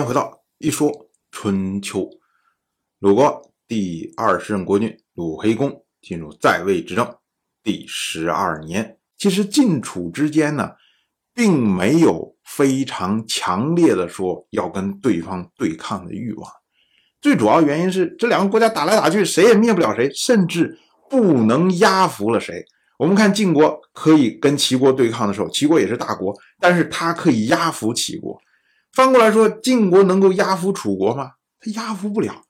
[0.00, 0.90] 迎回到一说
[1.30, 2.08] 春秋。
[3.00, 7.14] 鲁国第二十任国君鲁黑公进入在位执政
[7.62, 8.96] 第十二年。
[9.18, 10.70] 其实晋楚之间呢，
[11.34, 16.50] 并没有非常强烈的说要跟对方对抗的欲望。
[17.20, 20.78] 最主要原因是这两个国家打来打去，谁也灭不了谁，甚至
[21.10, 22.64] 不能压服了谁。
[22.98, 28.40] 我们看晋国可以跟齐国对抗的时候，齐国也是大国，但是他可以压服齐国。
[28.92, 31.32] 翻过来说，晋国能够压服楚国吗？
[31.60, 32.42] 他压服不了。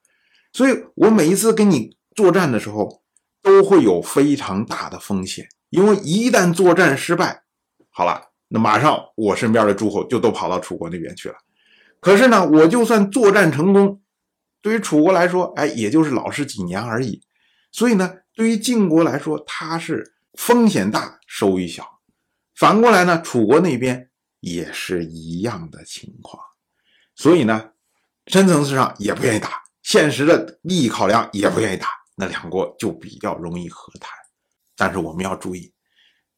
[0.52, 3.02] 所以我每一次跟你作战的时候，
[3.42, 7.42] 都会有非常大的风险，因为一旦作战失败，
[7.90, 11.36] 好了，那马上我身边的诸侯就都跑到楚国那边去了。
[12.00, 14.00] 可是呢，我就算作战成功，
[14.62, 17.22] 对于楚国来说，哎，也就是老实几年而已。
[17.70, 21.86] 所以呢，对于晋国来说，它是风险大，收益小。
[22.56, 24.09] 反过来呢，楚国那边。
[24.40, 26.42] 也是一样的情况，
[27.14, 27.70] 所以呢，
[28.26, 34.10] 深层次上也不愿意打，现实的利益考量也不愿意打，那两国就比较容易和谈。
[34.76, 35.72] 但是我们要注意，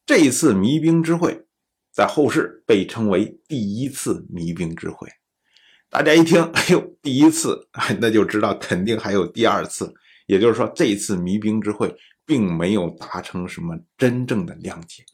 [0.05, 1.47] 这一次弭兵之会，
[1.93, 5.09] 在后世被称为第一次弭兵之会。
[5.89, 7.69] 大家一听，哎呦，第一次，
[8.01, 9.95] 那就知道肯定还有第二次。
[10.27, 15.05] 也就是说，这次弭兵之会并没有达成什么真正的谅解。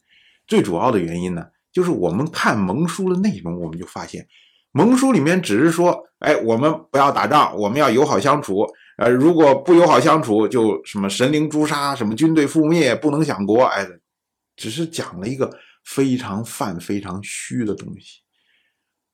[0.46, 1.48] 最主要的原因呢？
[1.78, 4.26] 就是我们看盟书的内容，我们就发现，
[4.72, 8.66] 盟书里面只是说，哎，我们不要打仗，我们要友好相处。
[8.96, 13.62] 呃，如果不友好相处，就什么神灵诛杀，什么军队覆灭，不能享国。
[13.62, 13.86] 哎，
[14.56, 18.22] 只是讲了一个非常泛、非常虚的东西。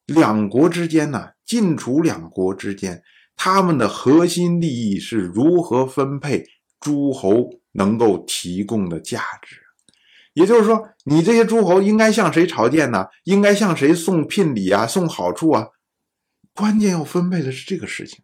[0.07, 3.03] 两国之间呢，晋楚两国之间，
[3.37, 6.47] 他们的核心利益是如何分配
[6.81, 9.64] 诸侯能够提供的价值。
[10.35, 13.07] 也就是说，你这些诸侯应该向谁朝见呢？
[13.25, 15.69] 应该向谁送聘礼啊，送好处啊？
[16.53, 18.23] 关键要分配的是这个事情。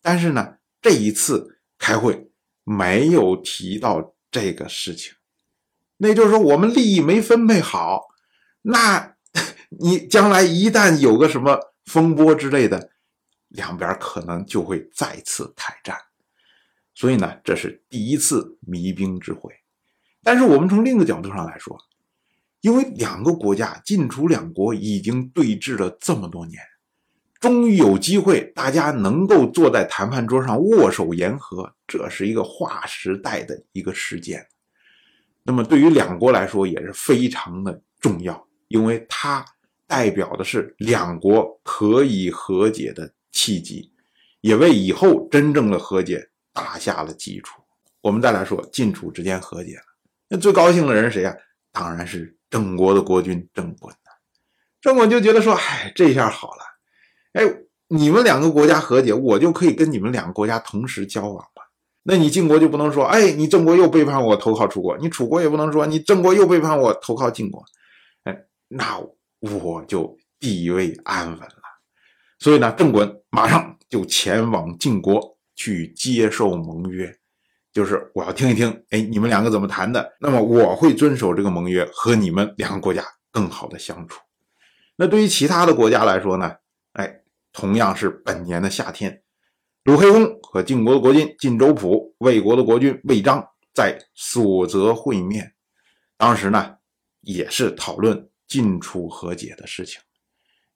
[0.00, 2.30] 但是呢，这一次开会
[2.64, 5.14] 没有提到这个事情，
[5.96, 8.06] 那就是说我们利益没分配好。
[8.62, 9.16] 那
[9.80, 12.90] 你将来一旦有个什么风波之类的，
[13.48, 15.96] 两边可能就会再次开战。
[16.94, 19.52] 所以呢，这是第一次弭兵之会。
[20.22, 21.78] 但是我们从另一个角度上来说，
[22.60, 26.60] 因为两个国家晋楚两国已经对峙了这么多年，
[27.40, 34.44] 终于有机会大家能够坐在谈判桌上握手言和，这是一个划时代的一个事件。
[35.44, 39.44] 那么对于两国来说也是非常的重要，因为它
[39.86, 43.90] 代表的是两国可以和解的契机，
[44.40, 47.62] 也为以后真正的和解打下了基础。
[48.00, 49.78] 我们再来说晋楚之间和解。
[50.28, 51.34] 那最高兴的人是谁呀？
[51.72, 54.10] 当然是郑国的国君郑滚呐。
[54.80, 56.62] 郑滚就觉得说：“哎，这下好了，
[57.32, 57.44] 哎，
[57.88, 61.70] 你们两个国家和解，我就可以跟你们两个国家同时交往了。
[62.02, 67.64] 那你晋国就不能说：哎，你郑国又背叛我，投靠楚国；你楚国也不能说你郑国又背叛我，投靠晋国。
[68.24, 68.36] 哎，
[68.68, 68.98] 那
[69.40, 71.62] 我就地位安稳了。
[72.38, 77.12] 所以呢，郑滚马上就前往晋国去接受盟约。”
[77.72, 80.16] 就是我要听一听，哎，你们两个怎么谈的？
[80.20, 84.20] 那么我会遵守这个盟约，和你们两个国家更好的相处。
[84.96, 86.52] 那对于其他的国家来说呢？
[86.94, 87.20] 哎，
[87.52, 89.22] 同样是本年的夏天，
[89.84, 95.52] 鲁黑公和晋国的国君晋州普、魏国的国君魏章在所泽会面。
[96.16, 96.76] 当时呢，
[97.20, 100.00] 也是讨论晋楚和解的事情。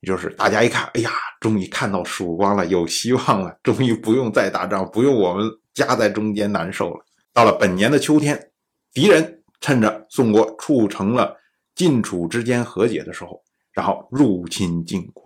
[0.07, 1.11] 就是大家一看，哎呀，
[1.41, 5.51] 终于看到曙光了，有希望了，终于不用再打仗，不用我们。
[5.75, 7.05] 夹在中间难受了。
[7.33, 8.51] 到了本年的秋天，
[8.93, 11.37] 敌人趁着宋国促成了
[11.75, 15.25] 晋楚之间和解的时候，然后入侵晋国。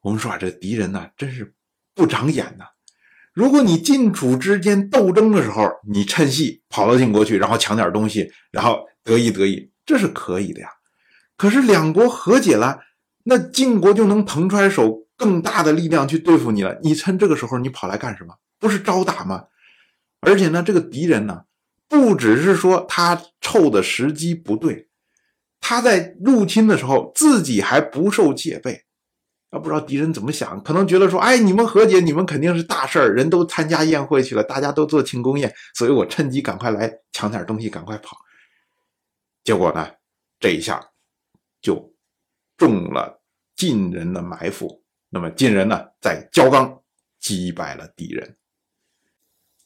[0.00, 1.54] 我们说啊，这敌人呢，真是
[1.94, 2.64] 不长眼呐！
[3.34, 10.68] 如果你晋楚之间斗争的时候，你趁隙跑到晋国去，然后抢点东西，然后得意得意，这是可以的呀。
[11.36, 12.80] 可是两国和解了，
[13.24, 16.78] 那晋国就能腾出来手更大的力量去对付你了。
[16.82, 18.34] 你趁这个时候，你跑来干什么？
[18.58, 19.46] 不是招打吗？
[20.20, 21.44] 而且呢，这个敌人呢，
[21.88, 24.88] 不只是说他凑的时机不对，
[25.60, 28.84] 他在入侵的时候自己还不受戒备。
[29.50, 38.18] 啊，不知道敌人怎么想，可能觉得说，哎，你们和解，你们肯定是大事儿，人都参加宴会去了，大家都做庆功宴，所以我趁机赶快来抢点东西，赶快跑。
[39.44, 39.88] 结果呢，
[40.38, 40.86] 这一下
[41.62, 41.90] 就
[42.58, 43.22] 中了
[43.56, 44.84] 晋人的埋伏。
[45.08, 46.82] 那么晋人呢，在焦刚
[47.18, 48.36] 击败了敌人。